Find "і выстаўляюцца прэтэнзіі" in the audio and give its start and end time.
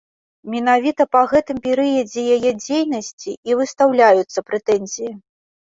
3.53-5.13